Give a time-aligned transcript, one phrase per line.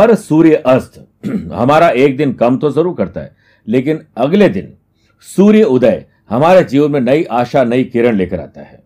[0.00, 0.94] हर सूर्य अस्त,
[1.52, 3.34] हमारा एक दिन कम तो ज़रूर करता है,
[3.68, 4.72] लेकिन अगले दिन
[5.28, 8.82] सूर्य उदय हमारे जीवन में नई आशा, नई किरण लेकर आता है।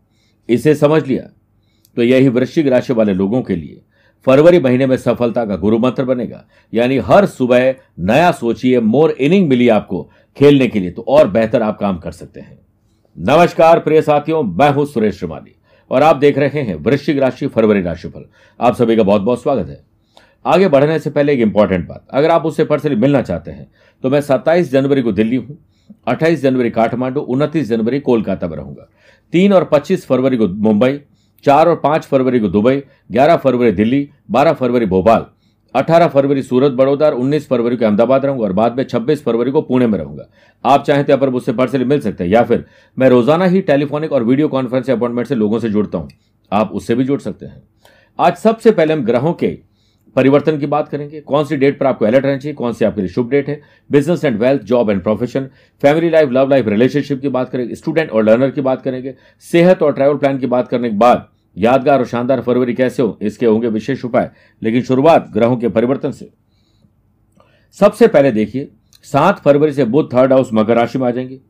[0.49, 1.23] इसे समझ लिया?
[1.97, 3.81] तो यही वृश्चिक राशि वाले लोगों के लिए
[4.27, 9.49] फरवरी महीने में सफलता का गुरु मंत्र बनेगा। यानी हर सुबह नया सोचिए, मोर इनिंग
[9.49, 10.03] मिली आपको
[10.37, 12.59] खेलने के लिए तो और बेहतर आप काम कर सकते हैं।
[13.17, 15.55] नमस्कार प्रिय साथियों, मैं हूँ सुरेश श्रीमाली,
[15.91, 18.25] और आप देख रहे हैं वृश्चिक राशि, फरवरी राशिफल।
[18.61, 19.94] आप सभी का बहुत बहुत स्वागत है।
[20.45, 23.71] आगे बढ़ने से पहले एक इंपॉर्टेंट बात। अगर आप उससे पर्सनली मिलना चाहते हैं
[24.05, 25.59] तो मैं 27 जनवरी को दिल्ली हूँ
[26.09, 28.89] 28 जनवरी काठमांडू, उनतीस जनवरी कोलकाता में रहूँगा।
[29.33, 30.99] तीन और 25 फरवरी को मुंबई,
[31.45, 35.25] चार और पाँच फरवरी को दुबई, ग्यारह फरवरी दिल्ली, बारह फरवरी भोपाल,
[35.75, 39.51] अठारह फरवरी सूरत, बड़ौदा और उन्नीस फरवरी को अहमदाबाद रहूँगा और बाद में छब्बीस फरवरी
[39.51, 40.29] को पुणे में रहूँगा।
[40.65, 42.65] आप चाहें तो पर मुझसे पर्सनली मिल सकते हैं या फिर
[42.97, 46.09] मैं रोज़ाना ही टेलीफोनिक और वीडियो कॉन्फ्रेंस अपॉइंटमेंट से लोगों से जुड़ता हूँ।
[46.53, 47.63] आप उससे भी जुड़ सकते हैं।
[48.19, 49.59] आज सबसे पहले हम ग्रहों के
[50.17, 53.01] परिवर्तन की बात करेंगे, कौन सी डेट पर आपको अलर्ट रहना चाहिए, कौन सी आपके
[53.01, 53.61] लिए शुभ डेट है?
[53.91, 55.49] Business and wealth job and profession
[55.83, 59.83] family life love life relationship की बात करेंगे स्टूडेंट और लर्नर की बात करेंगे, सेहत
[59.83, 63.47] और ट्रैवल प्लान की बात करने के बाद यादगार और शानदार फरवरी कैसे हो, इसके
[63.47, 64.31] होंगे विशेष उपाय।
[64.63, 66.31] लेकिन शुरुआत ग्रहों के परिवर्तन से।
[67.73, 68.69] सबसे पहले देखिए,
[69.03, 71.41] सात फरवरी से बुध थर्ड हाउस मकर राशि में आ जाएँगे।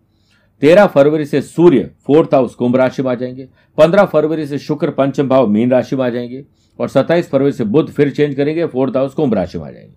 [0.63, 4.91] तेरह फरवरी से सूर्य फोर्थ हाउस कुंभ राशि में आ जाएँगे, पंद्रह फरवरी से शुक्र
[4.91, 6.45] पंचम भाव मीन राशि में आ जाएँगे
[6.79, 9.93] और सत्ताईस फरवरी से बुध फिर चेंज करेंगे, फोर्थ हाउस कुंभ राशि में आ जाएँगे।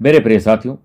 [0.00, 0.76] मेरे प्रिय साथियों,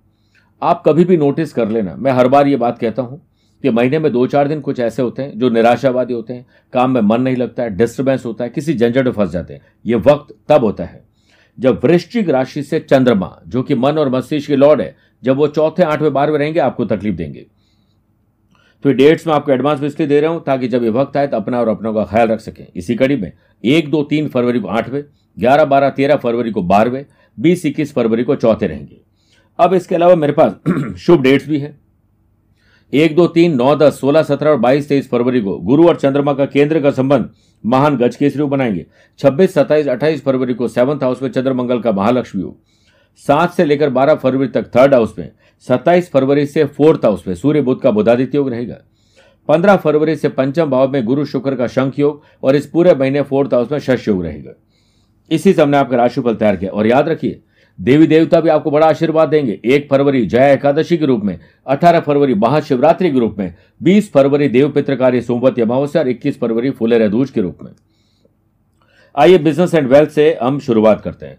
[0.61, 3.21] आप कभी भी नोटिस कर लेना, मैं हर बार ये बात कहता हूँ
[3.63, 6.91] कि महीने में दो चार दिन कुछ ऐसे होते हैं जो निराशावादी होते हैं, काम
[6.91, 9.95] में मन नहीं लगता है डिस्टर्बेंस होता है, किसी झंझट में फंस जाते हैं। ये
[9.97, 11.03] वक्त तब होता है
[11.57, 15.47] जब वृश्चिक राशि से चंद्रमा, जो कि मन और मस्तिष्क की लॉर्ड है, जब वो
[15.47, 17.45] चौथे, आठवें, बारहवें रहेंगे, आपको तकलीफ़ देंगे।
[18.83, 21.27] तो डेट्स में आपको एडवांस में इसलिए दे रहा हूँ ताकि जब ये वक्त आए
[21.27, 23.31] तो अपना और अपनों का ख्याल रख सकें। इसी कड़ी में
[23.63, 25.03] एक, दो, तीन फरवरी को आठवें,
[25.37, 27.05] ग्यारह, बारह, तेरह फरवरी को बारहवें,
[27.37, 29.01] बीस, इक्कीस फरवरी को चौथे रहेंगे।
[29.59, 30.55] अब इसके अलावा मेरे पास
[30.97, 31.77] शुभ डेट्स भी है।
[32.93, 36.33] एक, दो, तीन, नौ, दस, सोलह, सत्रह और बाईस, तेईस फरवरी को गुरु और चंद्रमा
[36.33, 37.29] का केंद्र का संबंध
[37.63, 38.85] महान गज केसरी बनाएँगे।
[39.19, 42.57] छब्बीस, सत्ताईस, अट्ठाईस फरवरी को सेवंथ हाउस में चंद्रमंगल का महालक्ष्मी योग
[43.17, 45.31] सात से लेकर बारह फरवरी तक थर्ड हाउस में
[45.67, 48.75] सत्ताईस फरवरी से फोर्थ हाउस में सूर्य बुद्ध का बुधादित्य योग रहेगा।
[49.49, 53.21] पंद्रह फरवरी से पंचम भाव में गुरु शुक्र का शंख योग और इस पूरे महीने
[53.21, 54.53] फोर्थ हाउस में शश योग रहेगा।
[55.31, 57.39] इसी से हमने आपका राशिफल तैयार किया और याद रखिए,
[57.79, 61.99] देवी देवता भी आपको बड़ा आशीर्वाद देंगे। एक फरवरी जया एकादशी के रूप में, अठारह
[61.99, 63.53] फरवरी महाशिवरात्रि के रूप में,
[63.83, 67.71] बीस फरवरी देव पित्रकारी सोमवती अमावस्या और इक्कीस फरवरी फूले रहदूज के रूप में।
[69.15, 71.37] आइए बिज़नेस एंड वेल्थ से हम शुरुआत करते हैं।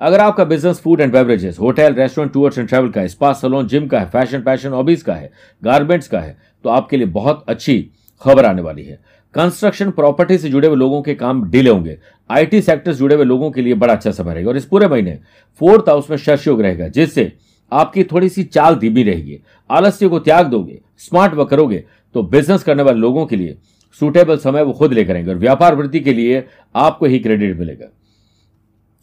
[0.00, 3.66] अगर आपका business food and beverages hotel restaurant tours and travel का है स्पा सलोन
[3.68, 5.30] जिम का है फ़ैशन पैशन हॉबीज का है
[5.62, 7.78] गारमेंट्स का है तो आपके लिए बहुत अच्छी
[8.22, 8.98] खबर आने वाली है।
[9.34, 11.98] कंस्ट्रक्शन प्रॉपर्टी से जुड़े हुए लोगों के काम डिले होंगे।
[12.30, 14.88] आईटी सेक्टर से जुड़े हुए लोगों के लिए बड़ा अच्छा समय रहेगा। और इस पूरे
[14.88, 15.18] महीने
[15.60, 17.32] फोर्थ हाउस में शश योग रहेगा, जिससे
[17.72, 19.40] आपकी थोड़ी सी चाल धीमी रहेगी।
[19.70, 21.84] आलस्य को त्याग दोगे स्मार्ट वर्क करोगे
[22.14, 23.56] तो बिज़नेस करने वाले लोगों के लिए
[24.00, 26.44] सुटेबल समय वो खुद लेकर आएँगे। और व्यापार वृद्धि के लिए
[26.74, 27.86] आपको ही क्रेडिट मिलेगा।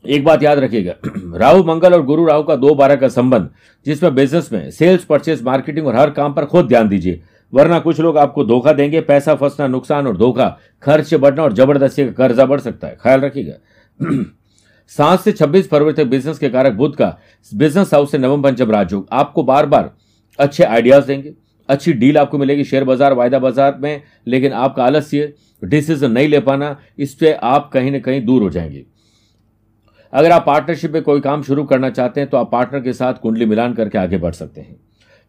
[0.05, 0.93] एक बात याद रखिएगा।
[1.37, 3.49] राहु मंगल और गुरु राहु का दो बारह का संबंध,
[3.85, 7.21] जिसमें बिज़नेस में सेल्स परचेस मार्केटिंग और हर काम पर खुद ध्यान दीजिए।
[7.53, 10.47] वरना कुछ लोग आपको धोखा देंगे, पैसा फंसना, नुकसान और धोखा,
[10.83, 14.23] खर्च बढ़ना और ज़बरदस्ती का कर्जा बढ़ सकता है। ख्याल रखिएगा।
[14.91, 17.17] सात से छब्बीस फरवरी तक बिज़नेस के कारक बुद्ध का
[17.51, 19.91] बिज़नेस हाउस से नवम पंचम राजयोग आपको बार बार
[20.39, 21.33] अच्छे आइडियाज़ देंगे।
[21.69, 26.39] अच्छी डील आपको मिलेगी शेयर बाज़ार, वायदा बाज़ार में, लेकिन आपका आलस्य डिसीज़न नहीं ले
[26.39, 28.85] पाना इससे आप कहीं ना कहीं दूर हो जाएँगे।
[30.13, 33.13] अगर आप पार्टनरशिप में कोई काम शुरू करना चाहते हैं तो आप पार्टनर के साथ
[33.13, 34.75] कुंडली मिलान करके आगे बढ़ सकते हैं।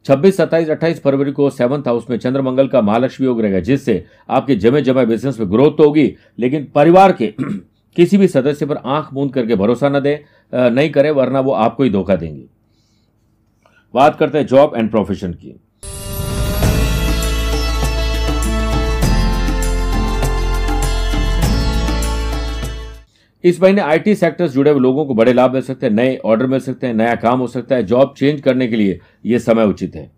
[0.06, 4.56] छब्बीस, सत्ताईस, अट्ठाईस फरवरी को सेवंथ हाउस में चंद्रमंगल का महालक्ष्मी योग रहेगा, जिससे आपके
[4.56, 7.34] जमे जमे बिज़नेस में ग्रोथ तो होगी, लेकिन परिवार के
[7.96, 10.22] किसी भी सदस्य पर आँख मूंद करके भरोसा न दे
[10.52, 12.44] नहीं करें, वरना वो आपको ही धोखा देंगे।
[13.94, 15.54] बात करते हैं जॉब एंड प्रोफेशन की।
[23.44, 26.16] इस महीने आईटी सेक्टर से जुड़े हुए लोगों को बड़े लाभ मिल सकते हैं, नए
[26.16, 29.38] ऑर्डर मिल सकते हैं, नया काम हो सकता है जॉब चेंज करने के लिए यह
[29.38, 30.10] समय उचित है।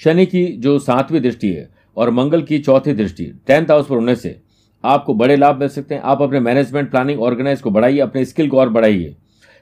[0.00, 4.14] शनि की जो सातवीं दृष्टि है और मंगल की चौथी दृष्टि टेंथ हाउस पर होने
[4.16, 4.40] से
[4.84, 8.48] आपको बड़े लाभ मिल सकते हैं। आप अपने मैनेजमेंट प्लानिंग ऑर्गेनाइज को बढ़ाइए, अपने स्किल
[8.48, 9.16] को और बढ़ाइए।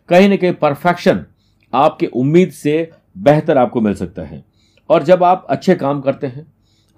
[0.09, 1.25] कहीं ना कहीं परफेक्शन
[1.73, 4.45] आपके उम्मीद से बेहतर आपको मिल सकता है।
[4.91, 6.47] और जब आप अच्छे काम करते हैं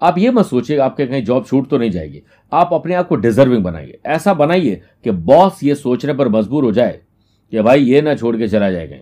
[0.01, 3.15] आप ये मत सोचिए आपके कहीं जॉब छूट तो नहीं जाएगी। आप अपने आप को
[3.15, 6.99] डिजर्विंग बनाइए। ऐसा बनाइए कि बॉस ये सोचने पर मजबूर हो जाए
[7.51, 8.95] कि भाई ये ना छोड़ के चला जाएगा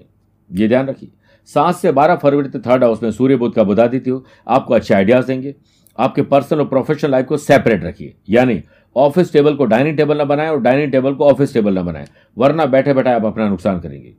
[0.52, 1.10] ये ध्यान रखिए।
[1.50, 4.74] सात से बारह फरवरी तक थर्ड हाउस में सूर्य बुद्ध का बुधा देती हो। आपको
[4.74, 5.56] अच्छे आइडियाज़ देंगे।
[6.00, 8.62] आपके पर्सनल और प्रोफेशनल लाइफ को सेपरेट रखिए। यानी
[8.96, 12.08] ऑफ़िस टेबल को डाइनिंग टेबल ना बनाएँ और डाइनिंग टेबल को ऑफ़िस टेबल ना बनाएँ।
[12.38, 14.14] वरना बैठे बैठे आप अपना नुकसान करेंगे।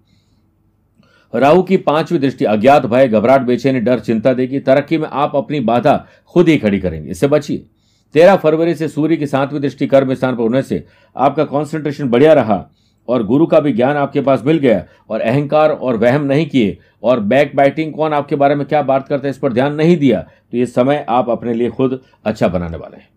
[1.34, 5.60] राहु की पांचवी दृष्टि अज्ञात भय घबराहट बेचैनी, डर, चिंता देगी। तरक्की में आप अपनी
[5.62, 5.96] बाधा
[6.26, 7.64] खुद ही खड़ी करेंगे। इससे बचिए।
[8.14, 10.84] तेरह फरवरी से सूर्य की सातवीं दृष्टि कर्म स्थान पर होने से
[11.16, 12.64] आपका कॉन्सेंट्रेशन बढ़िया रहा
[13.08, 16.76] और गुरु का भी ज्ञान आपके पास मिल गया और अहंकार और वहम नहीं किए
[17.02, 19.96] और बैक बाइटिंग कौन आपके बारे में क्या बात करता है इस पर ध्यान नहीं
[19.96, 23.08] दिया तो ये समय आप अपने लिए खुद अच्छा बनाने वाले हैं।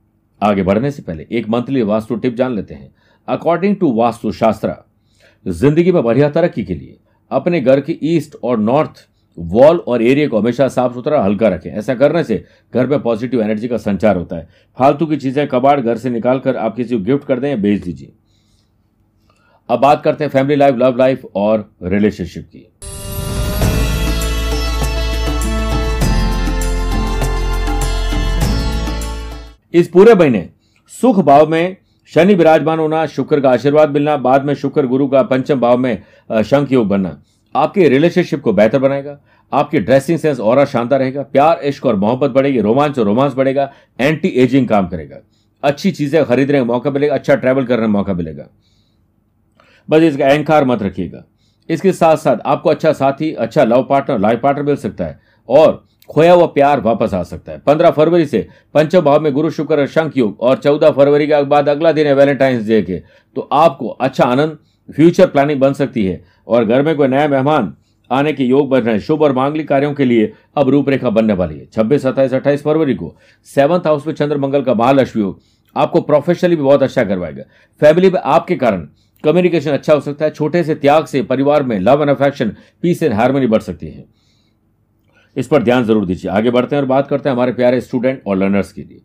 [0.42, 2.94] आगे बढ़ने से पहले एक मंथली वास्तु टिप जान लेते हैं।
[3.28, 4.76] अकॉर्डिंग टू वास्तु शास्त्र
[5.46, 6.98] ज़िंदगी में बढ़िया तरक्की के लिए
[7.32, 9.08] अपने घर की ईस्ट और नॉर्थ
[9.38, 12.44] वॉल और एरिया को हमेशा साफ़ सुथरा हल्का रखें। ऐसा करने से
[12.74, 14.48] घर में पॉजिटिव एनर्जी का संचार होता है।
[14.78, 17.84] फालतू की चीज़ें कबाड़ घर से निकालकर आप किसी को गिफ्ट कर दें या बेच
[17.84, 18.14] दीजिए।
[19.70, 22.68] अब बात करते हैं फैमिली लाइफ, लव लाइफ और रिलेशनशिप की।
[29.74, 30.50] इस पूरे महीने
[30.94, 31.78] सुख भाव में
[32.12, 36.04] शनि विराजमान होना, शुक्र का आशीर्वाद मिलना, बाद में शुक्र गुरु का पंचम भाव में
[36.30, 37.22] शंख योग बनना।
[37.56, 39.18] आपके रिलेशनशिप को बेहतर बनाएगा,
[39.52, 43.72] आपकी ड्रेसिंग सेंस और शानदार रहेगा, प्यार, इश्क और मोहब्बत बढ़ेगी, रोमांच और रोमांस बढ़ेगा
[44.00, 45.18] एंटी एजिंग काम करेगा।
[45.64, 48.48] अच्छी चीज़ें खरीदने का मौका मिलेगा अच्छा ट्रैवल करने का मौका मिलेगा।
[49.90, 51.24] बस इसका अहंकार मत रखिएगा।
[51.70, 55.20] इसके साथ साथ आपको अच्छा साथी अच्छा लव पार्टनर लाइफ पार्टनर मिल सकता है।
[55.50, 59.50] और खोया हुआ प्यार वापस आ सकता है। पंद्रह फरवरी से पंचम भाव में गुरु,
[59.50, 62.98] शुक्र शंख योग और चौदह फरवरी के बाद अगला दिन है वैलेंटाइंस डे के।
[63.36, 64.58] तो आपको अच्छा आनंद,
[64.90, 67.74] फ्यूचर प्लानिंग बन सकती है और घर में कोई नया मेहमान
[68.12, 71.34] आने के योग बन रहे हैं। शुभ और मांगलिक कार्यों के लिए अब रूपरेखा बनने
[71.34, 73.16] वाली है। छब्बीस, सत्ताईस, अट्ठाईस फरवरी को
[73.48, 75.40] सेवंथ हाउस में चंद्र मंगल का महालक्ष्मी योग
[75.76, 77.44] आपको प्रोफेशनली भी बहुत अच्छा करवाएगा।
[77.82, 78.88] फैमिली में आपके कारण
[79.24, 83.04] कम्युनिकेशन अच्छा हो सकता है। छोटे से त्याग से परिवार में love and affection peace
[83.04, 84.04] and harmony बढ़ सकती है।
[85.36, 88.22] इस पर ध्यान ज़रूर दीजिए। आगे बढ़ते हैं और बात करते हैं हमारे प्यारे स्टूडेंट
[88.28, 89.02] और लर्नर्स के लिए।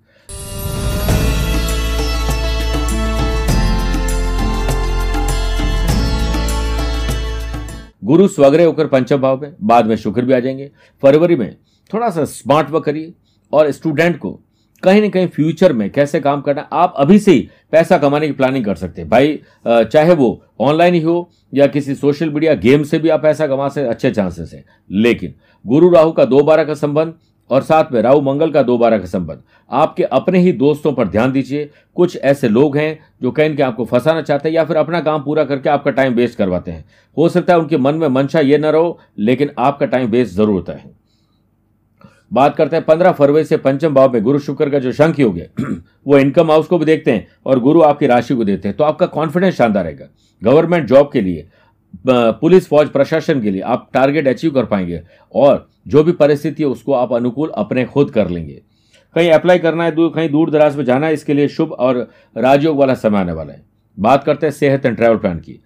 [8.05, 10.71] गुरु स्वग्रह होकर पंचम भाव में, बाद में शुक्र भी आ जाएँगे।
[11.03, 11.57] फरवरी में
[11.91, 13.13] थोड़ा सा स्मार्ट वर्क करिए
[13.53, 14.41] और स्टूडेंट को
[14.83, 18.33] कहीं ना कहीं फ्यूचर में कैसे काम करना, आप अभी से ही पैसा कमाने की
[18.33, 22.83] प्लानिंग कर सकते हैं। भाई चाहे वो ऑनलाइन ही हो या किसी सोशल मीडिया गेम
[22.83, 25.35] से भी आप पैसा कमा सकते अच्छे चांसेस हैं। लेकिन
[25.65, 27.15] गुरु राहु का दो बारह का संबंध
[27.51, 31.09] और साथ में राहु मंगल का दो बारह का संबंध, आपके अपने ही दोस्तों पर
[31.09, 34.77] ध्यान दीजिए। कुछ ऐसे लोग हैं जो कहीं के आपको फंसाना चाहते हैं या फिर
[34.77, 36.85] अपना काम पूरा करके आपका टाइम वेस्ट करवाते हैं।
[37.17, 40.51] हो सकता है उनके मन में मंशा ये न रहो, लेकिन आपका टाइम वेस्ट ज़रूर
[40.51, 40.95] होता है।
[42.31, 45.37] बात करते हैं, पंद्रह फरवरी से पंचम भाव में गुरु शुक्र का जो शंख योग
[45.39, 45.51] है,
[46.07, 48.85] वो इनकम हाउस को भी देखते हैं और गुरु आपकी राशि को देते हैं तो
[48.85, 50.07] आपका कॉन्फिडेंस शानदार रहेगा।
[50.43, 51.49] गवर्नमेंट जॉब के लिए
[52.07, 55.03] पुलिस, फौज, प्रशासन के लिए आप टारगेट अचीव कर पाएँगे
[55.35, 58.61] और जो भी परिस्थिति है उसको आप अनुकूल अपने खुद कर लेंगे।
[59.17, 62.09] कहीं अप्लाई करना है दूर कहीं दूर दराज में जाना है, इसके लिए शुभ और
[62.37, 63.65] राजयोग वाला समय आने वाला है।
[63.99, 65.61] बात करते हैं सेहत एंड ट्रैवल प्लान की।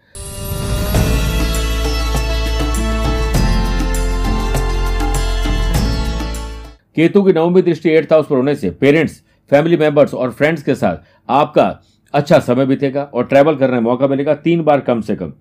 [6.96, 10.74] केतु की नवमी दृष्टि एट्थ हाउस पर होने से पेरेंट्स, फैमिली मेंबर्स और फ्रेंड्स के
[10.74, 10.96] साथ
[11.28, 11.82] आपका
[12.14, 15.32] अच्छा समय बीतेगा और ट्रैवल करने का मौका मिलेगा तीन बार कम से कम।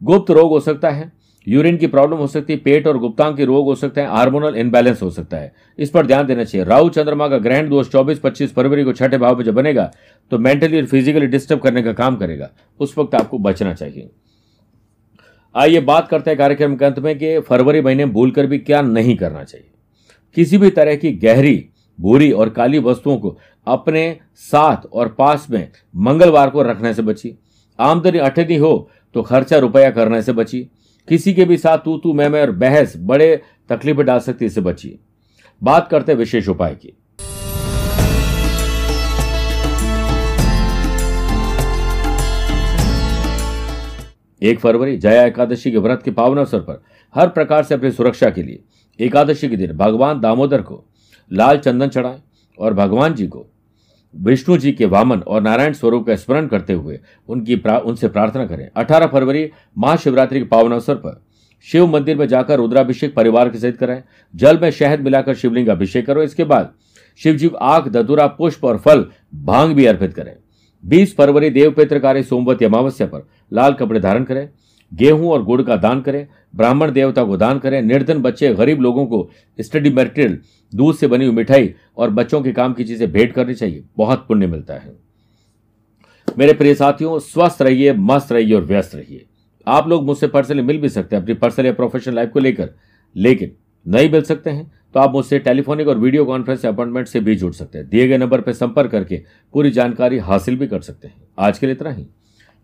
[0.00, 1.10] गुप्त रोग हो सकता है,
[1.46, 4.56] यूरिन की प्रॉब्लम हो सकती है, पेट और गुप्तांग के रोग हो सकते हैं, हार्मोनल
[4.56, 8.18] इनबैलेंस हो सकता है। इस पर ध्यान देना चाहिए। राहु चंद्रमा का ग्रहण दोष चौबीस,
[8.18, 9.90] पच्चीस फरवरी को छठे भाव में जब बनेगा
[10.30, 12.50] तो मेंटली और फिजिकली डिस्टर्ब करने का काम करेगा।
[12.80, 14.10] उस वक्त आपको बचना चाहिए।
[15.54, 18.82] आइए बात करते हैं कार्यक्रम के अंत में कि फरवरी महीने भूल कर भी क्या
[18.82, 19.70] नहीं करना चाहिए।
[20.36, 21.68] किसी भी तरह की गहरी,
[21.98, 27.34] बुरी और काली वस्तुओं को अपने साथ और पास में मंगलवार को रखने से बची।
[27.78, 30.60] आमदनी अठनी हो तो खर्चा रुपया करने से बची।
[31.08, 34.60] किसी के भी साथ तू तू मैं मैं और बहस, बड़े तकलीफें डाल सकती इससे
[34.60, 34.98] बची।
[35.62, 36.96] बात करते विशेष उपाय की।
[44.42, 46.82] एक फरवरी, जया एकादशी के व्रत के पावन अवसर पर
[47.14, 48.62] हर प्रकार से अपनी सुरक्षा के लिए
[48.98, 50.84] एकादशी के दिन भगवान दामोदर को
[51.30, 52.22] लाल चंदन चढ़ाएँ
[52.58, 53.46] और भगवान जी को
[54.14, 58.46] विष्णु जी के वामन और नारायण स्वरूप का स्मरण करते हुए उनकी प्रा, उनसे प्रार्थना
[58.46, 61.22] करें। 18 फरवरी महाशिवरात्रि के पावन अवसर पर
[61.66, 64.02] शिव मंदिर में जाकर रुद्राभिषेक परिवार के सहित करें
[64.34, 66.72] जल में शहद मिलाकर शिवलिंग अभिषेक करो। इसके बाद
[67.20, 70.36] शिव जी को आग ददुरा पुष्प और फल भाँग भी अर्पित करें।
[70.84, 74.48] 20 फरवरी देवपित्रकारी सोमवती अमावस्या पर लाल कपड़े धारण करें।
[74.92, 76.26] गेहूँ और गुड़ का दान करें,
[76.56, 79.28] ब्राह्मण देवता को दान करें, निर्धन बच्चे, गरीब लोगों को
[79.58, 80.38] स्टडी मटेरियल,
[80.72, 84.24] दूध से बनी हुई मिठाई और बच्चों के काम की चीज़ें भेंट करनी चाहिए। बहुत
[84.28, 84.96] पुण्य मिलता है।
[86.28, 89.24] मेरे प्रिय साथियों, स्वस्थ रहिए, मस्त रहिए और व्यस्त रहिए।
[89.66, 92.70] आप लोग मुझसे पर्सनली मिल भी सकते हैं अपनी पर्सनल या प्रोफेशनल लाइफ को लेकर।
[93.16, 93.52] लेकिन
[93.86, 97.52] नहीं मिल सकते हैं तो आप मुझसे टेलीफोनिक और वीडियो कॉन्फ्रेंस अपॉइंटमेंट से भी जुड़
[97.52, 99.20] सकते हैं। दिए गए नंबर पर संपर्क करके
[99.54, 102.06] पूरी जानकारी हासिल भी कर सकते हैं। आज के लिए इतना ही।